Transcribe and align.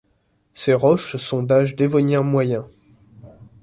Ces 0.55 0.73
roches 0.73 1.17
sont 1.17 1.43
d'âge 1.43 1.75
Dévonien 1.75 2.23
moyen. 2.23 2.67